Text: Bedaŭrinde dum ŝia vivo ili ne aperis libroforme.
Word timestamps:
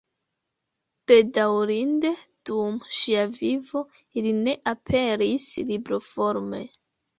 Bedaŭrinde 1.11 2.11
dum 2.51 2.81
ŝia 3.01 3.27
vivo 3.37 3.85
ili 4.19 4.33
ne 4.41 4.57
aperis 4.75 5.49
libroforme. 5.71 6.67